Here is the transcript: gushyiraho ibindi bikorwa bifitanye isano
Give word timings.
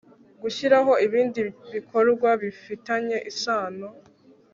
gushyiraho 0.41 0.91
ibindi 1.05 1.41
bikorwa 1.73 2.29
bifitanye 2.41 3.17
isano 3.31 3.87